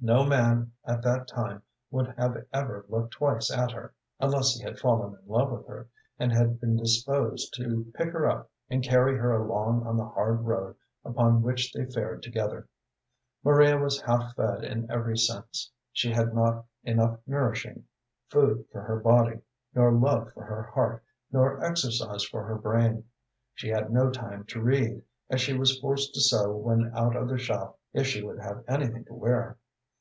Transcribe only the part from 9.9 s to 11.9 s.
the hard road upon which they